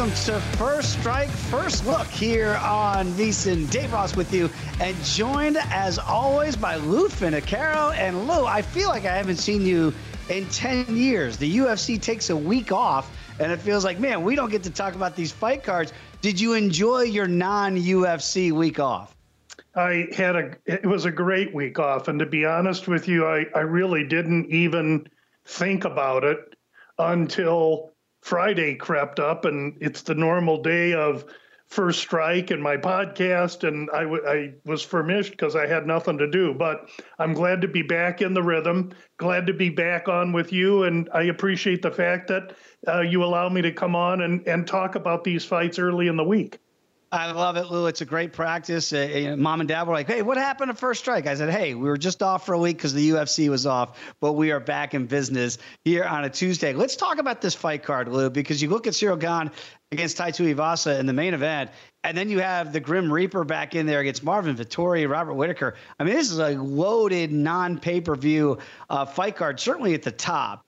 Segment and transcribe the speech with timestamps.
[0.00, 3.70] Welcome to First Strike, First Look here on VSiN.
[3.70, 4.48] Dave Ross with you,
[4.80, 7.94] and joined as always by Lou Finocchiaro.
[7.94, 9.92] And Lou, I feel like I haven't seen you
[10.30, 11.36] in 10 years.
[11.36, 14.70] The UFC takes a week off, and it feels like, man, we don't get to
[14.70, 15.92] talk about these fight cards.
[16.22, 19.14] Did you enjoy your non UFC week off?
[19.76, 22.08] I had a, it was a great week off.
[22.08, 25.10] And to be honest with you, I, I really didn't even
[25.44, 26.38] think about it
[26.98, 27.92] until
[28.22, 31.24] Friday crept up, and it's the normal day of
[31.66, 36.18] first strike and my podcast, and I, w- I was furnished because I had nothing
[36.18, 36.52] to do.
[36.52, 40.52] But I'm glad to be back in the rhythm, glad to be back on with
[40.52, 42.56] you, and I appreciate the fact that
[42.88, 46.16] uh, you allow me to come on and, and talk about these fights early in
[46.16, 46.58] the week.
[47.12, 47.86] I love it, Lou.
[47.86, 48.92] It's a great practice.
[48.92, 51.74] Uh, mom and dad were like, "Hey, what happened to First Strike?" I said, "Hey,
[51.74, 54.60] we were just off for a week because the UFC was off, but we are
[54.60, 58.62] back in business here on a Tuesday." Let's talk about this fight card, Lou, because
[58.62, 59.50] you look at Ciryl Gane
[59.90, 61.70] against Tai Tuivasa in the main event,
[62.04, 65.74] and then you have the Grim Reaper back in there against Marvin Vettori, Robert Whittaker.
[65.98, 68.58] I mean, this is a loaded non-pay-per-view
[68.88, 70.64] uh, fight card, certainly at the top.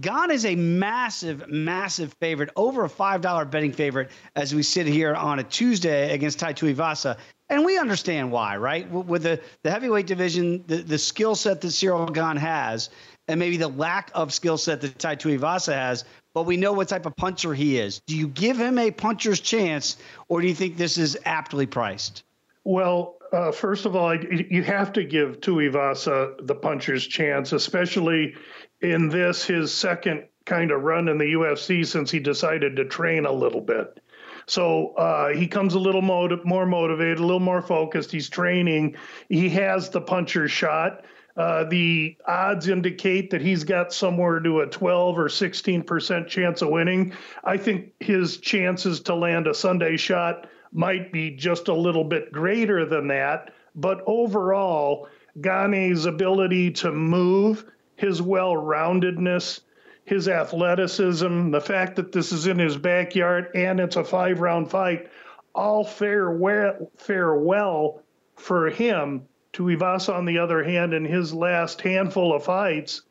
[0.00, 5.14] Gane is a massive, massive favorite, over a $5 betting favorite as we sit here
[5.14, 7.16] on a Tuesday against Tai Tuivasa.
[7.48, 8.88] And we understand why, right?
[8.90, 12.90] With the, the heavyweight division, the, the skill set that Ciryl Gane has,
[13.26, 16.04] and maybe the lack of skill set that Tai Tuivasa has,
[16.34, 18.00] but we know what type of puncher he is.
[18.06, 19.96] Do you give him a puncher's chance,
[20.28, 22.24] or do you think this is aptly priced?
[22.64, 28.34] Well, uh, first of all, you have to give Tuivasa the puncher's chance, especially
[28.80, 33.26] in this, his second kind of run in the UFC since he decided to train
[33.26, 34.00] a little bit.
[34.46, 38.10] So uh, he comes a little motiv- more motivated, a little more focused.
[38.10, 38.96] He's training.
[39.28, 41.04] He has the puncher shot.
[41.36, 46.70] Uh, the odds indicate that he's got somewhere to a 12 or 16% chance of
[46.70, 47.12] winning.
[47.44, 52.32] I think his chances to land a Sunday shot might be just a little bit
[52.32, 53.52] greater than that.
[53.76, 55.08] But overall,
[55.40, 57.64] Gane's ability to move
[57.98, 59.60] his well roundedness,
[60.04, 64.70] his athleticism, the fact that this is in his backyard and it's a five round
[64.70, 65.10] fight,
[65.54, 68.02] all fare well,
[68.36, 69.22] for him.
[69.52, 73.02] Tuivasa, on the other hand, in his last handful of fights,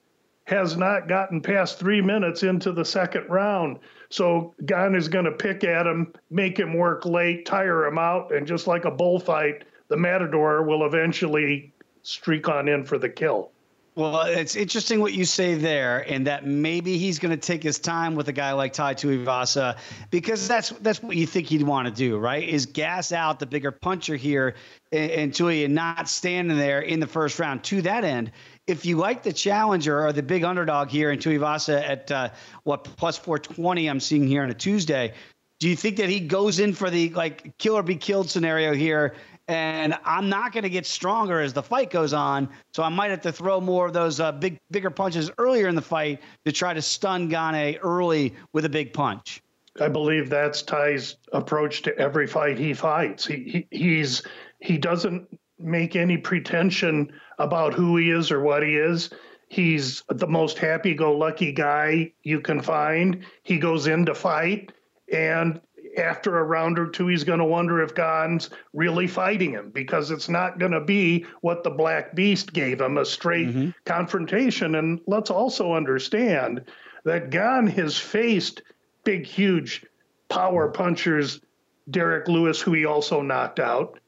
[0.45, 3.79] has not gotten past three minutes into the second round.
[4.09, 8.33] So Gane is going to pick at him, make him work late, tire him out,
[8.33, 13.51] and just like a bullfight, the Matador will eventually streak on in for the kill.
[13.97, 17.79] Well, it's interesting what you say there, and that maybe he's going to take his
[17.79, 19.75] time with a guy like Tai Tuivasa,
[20.11, 22.47] because that's that's what you think he'd want to do, right?
[22.47, 24.53] Is gas out the bigger puncher here
[24.91, 27.63] until you not standing there in the first round.
[27.63, 28.33] To that end,
[28.67, 32.29] if you like the challenger or the big underdog here in Tuivasa at uh,
[32.65, 35.15] what plus 420, I'm seeing here on a Tuesday.
[35.59, 38.75] Do you think that he goes in for the like kill or be killed scenario
[38.75, 39.15] here
[39.47, 42.49] and I'm not going to get stronger as the fight goes on.
[42.73, 45.75] So I might have to throw more of those uh, big, bigger punches earlier in
[45.75, 49.41] the fight to try to stun Gane early with a big punch.
[49.79, 53.25] I believe that's Tai's approach to every fight he fights.
[53.25, 54.23] He, he he's
[54.59, 55.27] he doesn't
[55.59, 59.11] make any pretension about who he is or what he is.
[59.49, 63.23] He's the most happy-go-lucky guy you can find.
[63.43, 64.71] He goes in to fight,
[65.13, 65.61] and
[65.97, 70.11] after a round or two, he's going to wonder if Gane's really fighting him because
[70.11, 73.69] it's not going to be what the Black Beast gave him a straight mm-hmm.
[73.85, 74.75] confrontation.
[74.75, 76.65] And let's also understand
[77.03, 78.61] that Gane has faced
[79.03, 79.85] big, huge
[80.29, 81.41] power punchers,
[81.89, 83.99] Derrick Lewis, who he also knocked out,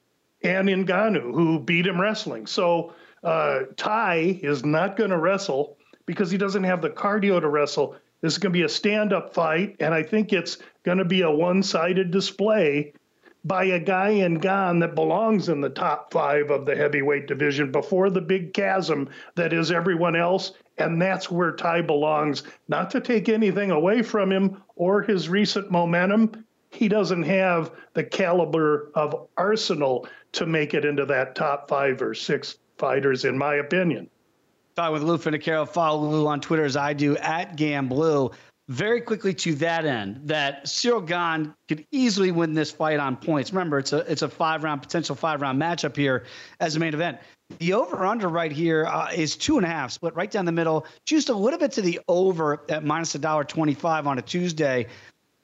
[0.44, 2.46] and Ngannou, who beat him wrestling.
[2.46, 2.94] So
[3.24, 7.96] uh, Tai is not going to wrestle because he doesn't have the cardio to wrestle
[8.22, 11.06] This is going to be a stand up fight, and I think it's going to
[11.06, 12.94] be a one sided display
[13.46, 17.72] by a guy in Gane that belongs in the top five of the heavyweight division
[17.72, 20.52] before the big chasm that is everyone else.
[20.78, 22.44] And that's where Tai belongs.
[22.68, 28.04] Not to take anything away from him or his recent momentum, he doesn't have the
[28.04, 33.56] caliber of arsenal to make it into that top five or six fighters, in my
[33.56, 34.10] opinion.
[34.88, 35.68] With Lou Finocchiaro.
[35.68, 38.34] Follow Lou on Twitter as I do at GamBlue.
[38.70, 43.52] Very quickly to that end, that Ciryl Gane could easily win this fight on points.
[43.52, 46.26] Remember, it's a it's a five round potential five round matchup here
[46.60, 47.18] as a main event.
[47.58, 50.52] The over under right here uh, is two and a half, split right down the
[50.52, 54.20] middle, just a little bit to the over at minus a dollar twenty five on
[54.20, 54.86] a Tuesday.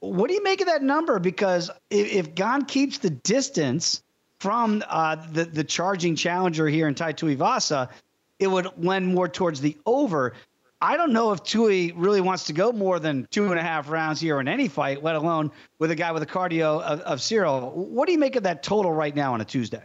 [0.01, 1.17] What do you make of that number?
[1.17, 4.03] Because if, if Gane keeps the distance
[4.39, 7.89] from uh, the the charging challenger here in Tai Tuivasa,
[8.39, 10.33] it would lend more towards the over.
[10.81, 13.89] I don't know if Tui really wants to go more than two and a half
[13.89, 17.19] rounds here in any fight, let alone with a guy with a cardio of, of
[17.19, 17.73] Ciryl.
[17.73, 19.83] What do you make of that total right now on a Tuesday?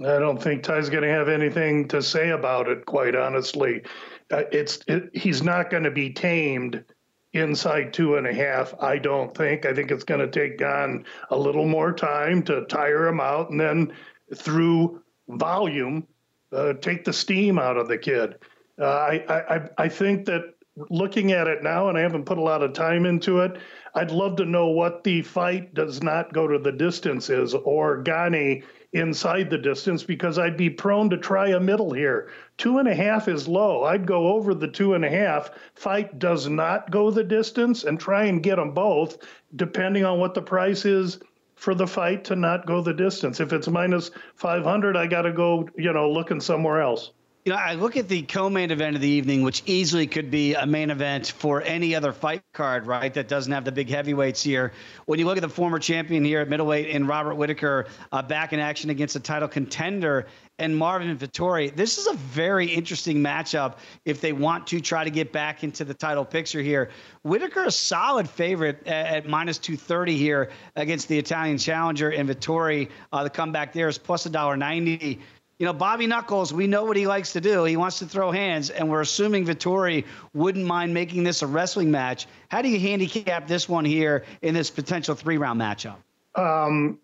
[0.00, 3.82] I don't think Tai's going to have anything to say about it, quite honestly.
[4.30, 6.84] Uh, it's it, he's not going to be tamed
[7.32, 8.74] inside two and a half.
[8.80, 9.66] I don't think.
[9.66, 13.50] I think it's going to take Gane a little more time to tire him out,
[13.50, 13.92] and then
[14.36, 16.06] through volume,
[16.52, 18.36] uh, take the steam out of the kid.
[18.80, 20.54] Uh, I, I I think that
[20.90, 23.58] looking at it now, and I haven't put a lot of time into it.
[23.94, 28.02] I'd love to know what the fight does not go to the distance is, or
[28.02, 28.62] Gane
[28.92, 32.30] inside the distance, because I'd be prone to try a middle here.
[32.56, 33.84] Two and a half is low.
[33.84, 35.50] I'd go over the two and a half.
[35.74, 39.18] Fight does not go the distance, and try and get them both,
[39.56, 41.18] depending on what the price is
[41.58, 43.40] for the fight to not go the distance.
[43.40, 47.10] If it's minus 500, I got to go, you know, looking somewhere else.
[47.44, 50.54] You know, I look at the co-main event of the evening, which easily could be
[50.54, 53.12] a main event for any other fight card, right?
[53.12, 54.72] That doesn't have the big heavyweights here.
[55.06, 58.52] When you look at the former champion here at middleweight in Robert Whittaker uh, back
[58.52, 60.26] in action against a title contender
[60.58, 61.74] and Marvin Vettori.
[61.74, 65.84] this is a very interesting matchup if they want to try to get back into
[65.84, 66.90] the title picture here.
[67.22, 72.88] Whittaker, a solid favorite at, at minus 230 here against the Italian challenger, and Vettori,
[73.12, 75.20] uh, the comeback there is plus a dollar ninety
[75.58, 77.64] you know, Bobby Knuckles, we know what he likes to do.
[77.64, 81.90] He wants to throw hands, and we're assuming Vettori wouldn't mind making this a wrestling
[81.90, 82.28] match.
[82.48, 85.96] How do you handicap this one here in this potential three round matchup?
[86.36, 87.00] Um,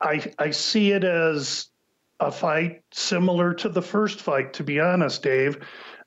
[0.00, 1.68] I, I see it as
[2.20, 5.58] a fight similar to the first fight, to be honest, Dave.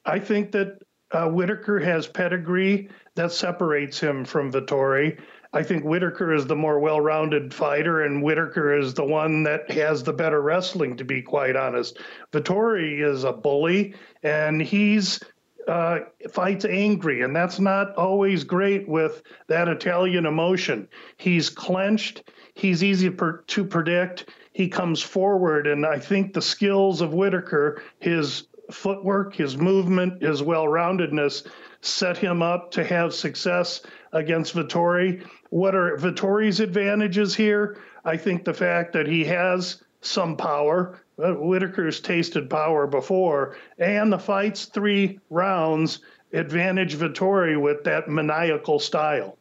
[0.05, 0.79] I think that
[1.11, 5.19] uh, Whittaker has pedigree that separates him from Vettori.
[5.51, 9.69] I think Whittaker is the more well rounded fighter, and Whittaker is the one that
[9.71, 11.97] has the better wrestling, to be quite honest.
[12.31, 15.19] Vettori is a bully, and he's
[15.67, 15.99] uh,
[16.31, 20.87] fights angry, and that's not always great with that Italian emotion.
[21.17, 22.23] He's clenched,
[22.53, 27.81] he's easy per, to predict, he comes forward, and I think the skills of Whittaker,
[27.99, 31.47] his footwork, his movement, his well roundedness,
[31.81, 33.81] set him up to have success
[34.11, 35.25] against Vettori.
[35.49, 37.77] What are Vettori's advantages here?
[38.05, 41.01] I think the fact that he has some power.
[41.21, 45.99] Uh, Whittaker's tasted power before, and the fight's three rounds
[46.31, 49.38] advantage Vettori with that maniacal style.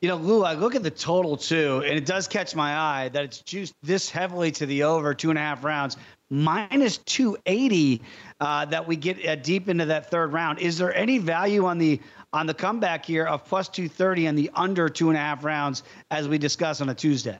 [0.00, 3.08] You know, Lou, I look at the total too, and it does catch my eye
[3.08, 5.96] that it's juiced this heavily to the over two and a half rounds,
[6.28, 8.02] minus 280
[8.40, 10.58] uh, that we get uh, deep into that third round.
[10.58, 12.00] Is there any value on the
[12.32, 15.82] on the comeback here of plus 230 and the under two and a half rounds
[16.10, 17.38] as we discuss on a Tuesday?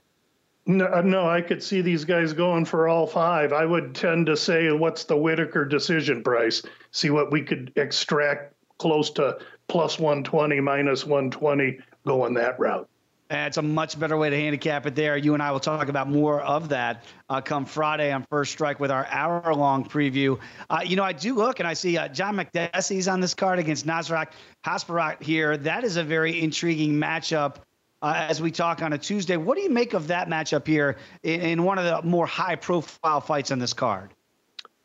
[0.65, 3.53] No, uh, no, I could see these guys going for all five.
[3.53, 6.63] I would tend to say, what's the Whittaker decision price?
[6.91, 12.89] See what we could extract close to plus 120, minus 120 going that route.
[13.29, 15.17] It's a much better way to handicap it there.
[15.17, 18.79] You and I will talk about more of that uh, come Friday on First Strike
[18.79, 20.39] with our hour long preview.
[20.69, 23.59] Uh, you know, I do look and I see uh, John Makdessi's on this card
[23.59, 24.27] against Nasrat
[24.65, 25.57] Haqparast here.
[25.57, 27.57] That is a very intriguing matchup
[28.01, 29.35] uh, as we talk on a Tuesday.
[29.35, 32.55] What do you make of that matchup here in, in one of the more high
[32.55, 34.13] profile fights on this card?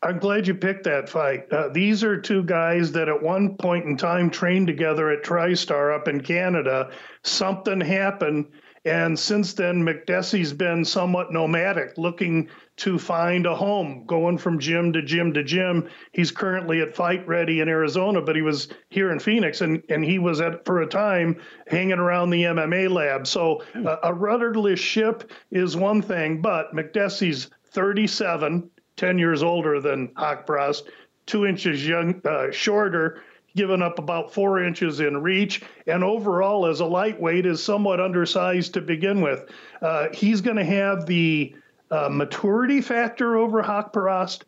[0.03, 1.51] I'm glad you picked that fight.
[1.51, 5.95] Uh, these are two guys that at one point in time trained together at TriStar
[5.95, 6.91] up in Canada.
[7.23, 8.47] Something happened,
[8.83, 14.91] and since then, Makdessi's been somewhat nomadic, looking to find a home, going from gym
[14.91, 15.87] to gym to gym.
[16.11, 20.03] He's currently at Fight Ready in Arizona, but he was here in Phoenix, and, and
[20.03, 23.25] he was at for a time hanging around the MMA lab.
[23.25, 30.09] So uh, a rudderless ship is one thing, but Makdessi's 37 10 years older than
[30.09, 30.83] Haqparast,
[31.25, 33.21] two inches young, uh, shorter.
[33.55, 38.73] given up about four inches in reach, and overall, as a lightweight, is somewhat undersized
[38.73, 39.47] to begin with.
[39.79, 41.53] Uh, he's going to have the
[41.91, 44.41] uh, maturity factor over Haqparast,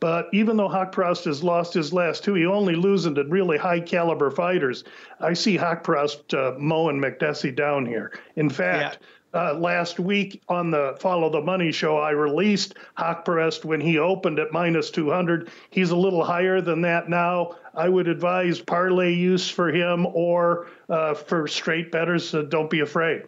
[0.00, 3.80] but even though Haqparast has lost his last two, he only losing to really high
[3.80, 4.84] caliber fighters.
[5.20, 8.12] I see Haqparast uh, mowing Makdessi down here.
[8.36, 9.06] In fact, yeah.
[9.34, 14.38] Uh, last week on the Follow the Money show, I released Haqparast when he opened
[14.38, 15.50] at minus 200.
[15.68, 17.56] He's a little higher than that now.
[17.74, 22.34] I would advise parlay use for him or uh, for straight betters.
[22.48, 23.24] Don't be afraid.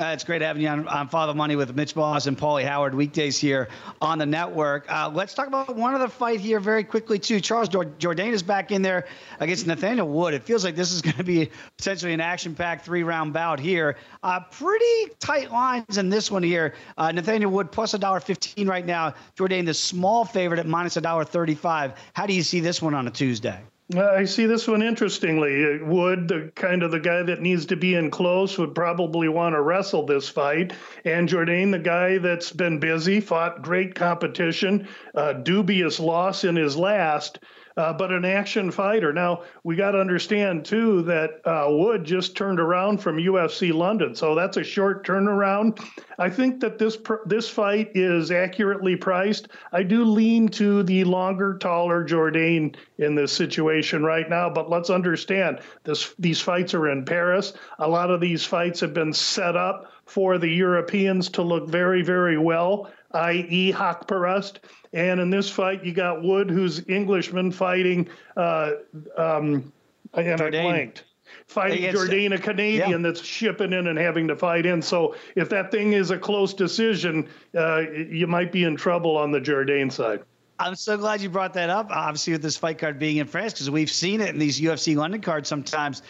[0.00, 2.94] Uh, it's great having you on, on Follow Money with Mitch Moss and Pauly Howard
[2.94, 3.68] weekdays here
[4.00, 4.90] on the network.
[4.90, 7.38] Uh, let's talk about one other fight here very quickly, too.
[7.38, 9.06] Charles Jourdain is back in there
[9.40, 10.32] against Nathaniel Wood.
[10.32, 13.60] It feels like this is going to be potentially an action packed three round bout
[13.60, 13.98] here.
[14.22, 16.72] Uh, pretty tight lines in this one here.
[16.96, 19.12] Uh, Nathaniel Wood plus $1.15 right now.
[19.36, 21.94] Jourdain, the small favorite at minus $1.35.
[22.14, 23.60] How do you see this one on a Tuesday?
[23.96, 25.82] I see this one interestingly.
[25.82, 29.54] Wood, the kind of the guy that needs to be in close, would probably want
[29.54, 30.72] to wrestle this fight.
[31.04, 36.76] And Jourdain, the guy that's been busy, fought great competition, uh, dubious loss in his
[36.76, 37.40] last
[37.80, 39.10] uh, but an action fighter.
[39.10, 44.14] Now, we got to understand, too, that uh, Wood just turned around from UFC London.
[44.14, 45.82] So that's a short turnaround.
[46.18, 49.48] I think that this this fight is accurately priced.
[49.72, 54.50] I do lean to the longer, taller Jourdain in this situation right now.
[54.50, 57.54] But let's understand this: these fights are in Paris.
[57.78, 62.02] A lot of these fights have been set up for the Europeans to look very,
[62.02, 64.58] very well i.e., Haqparast.
[64.92, 68.72] And in this fight, you got Wood, who's Englishman, fighting, uh,
[69.16, 69.72] um,
[70.14, 70.40] and.
[70.40, 71.04] I blanked.
[71.46, 72.96] Fighting Jourdain, a Canadian yeah.
[72.98, 74.82] that's shipping in and having to fight in.
[74.82, 79.30] So if that thing is a close decision, uh, you might be in trouble on
[79.30, 80.22] the Jourdain side.
[80.60, 81.88] I'm so glad you brought that up.
[81.90, 84.94] Obviously, with this fight card being in France, because we've seen it in these UFC
[84.94, 86.02] London cards sometimes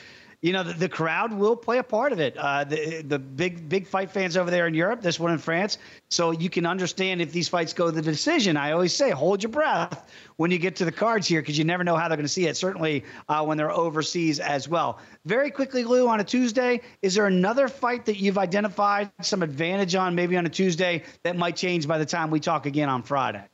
[0.42, 2.35] you know, the, the, crowd will play a part of it.
[2.37, 5.76] Uh, the the big big fight fans over there in Europe, this one in France.
[6.09, 8.56] So you can understand if these fights go the decision.
[8.56, 11.64] I always say, hold your breath when you get to the cards here because you
[11.64, 12.56] never know how they're going to see it.
[12.56, 14.99] Certainly uh, when they're overseas as well.
[15.26, 19.94] Very quickly, Lou, on a Tuesday, is there another fight that you've identified some advantage
[19.94, 23.02] on, maybe on a Tuesday, that might change by the time we talk again on
[23.02, 23.44] Friday?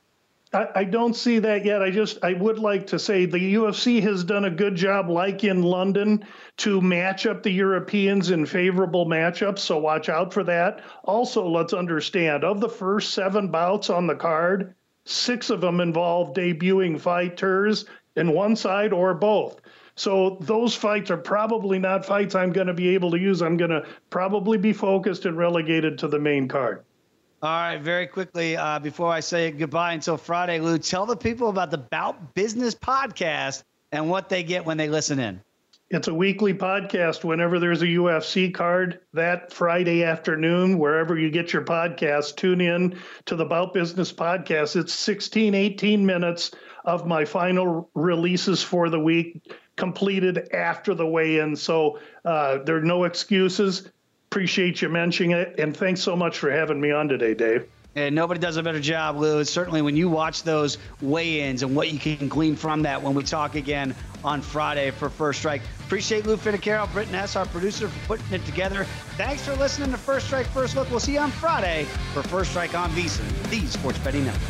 [0.53, 1.81] I, I don't see that yet.
[1.81, 5.43] I just I would like to say the UFC has done a good job, like
[5.43, 6.25] in London,
[6.57, 9.59] to match up the Europeans in favorable matchups.
[9.59, 10.81] So watch out for that.
[11.03, 14.73] Also, let's understand of the first seven bouts on the card,
[15.05, 17.85] six of them involve debuting fighters
[18.15, 19.59] in one side or both.
[19.95, 23.41] So those fights are probably not fights I'm going to be able to use.
[23.41, 26.83] I'm going to probably be focused and relegated to the main card.
[27.39, 31.49] All right, very quickly uh, before I say goodbye until Friday, Lou, tell the people
[31.49, 35.39] about the Bout Business podcast and what they get when they listen in.
[35.91, 41.53] It's a weekly podcast whenever there's a UFC card that Friday afternoon, wherever you get
[41.53, 44.75] your podcast, tune in to the Bout Business podcast.
[44.75, 46.49] It's 16, 18 minutes
[46.85, 51.55] of my final releases for the week completed after the weigh in.
[51.55, 53.89] So uh, there are no excuses.
[54.29, 55.55] Appreciate you mentioning it.
[55.57, 57.67] And thanks so much for having me on today, Dave.
[57.95, 59.43] And nobody does a better job, Lou.
[59.43, 63.23] Certainly when you watch those weigh-ins and what you can glean from that when we
[63.23, 65.63] talk again on Friday for First Strike.
[65.85, 68.83] Appreciate Lou Finocchiaro, Britton Hess, our producer, for putting it together.
[69.15, 70.91] Thanks for listening to First Strike First Look.
[70.91, 74.43] We'll see you on Friday for First Strike on VSiN, the Sports Betting Network.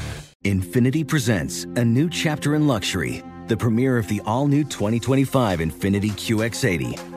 [0.43, 7.16] Infiniti presents a new chapter in luxury, the premiere of the all-new 2025 Infiniti QX80,